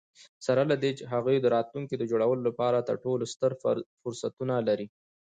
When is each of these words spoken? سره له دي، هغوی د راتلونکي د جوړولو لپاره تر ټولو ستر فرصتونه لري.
سره 0.45 0.61
له 0.69 0.75
دي، 0.83 0.91
هغوی 1.13 1.37
د 1.39 1.45
راتلونکي 1.55 1.95
د 1.97 2.03
جوړولو 2.11 2.41
لپاره 2.49 2.85
تر 2.87 2.95
ټولو 3.03 3.23
ستر 3.33 3.51
فرصتونه 4.01 4.55
لري. 4.67 4.87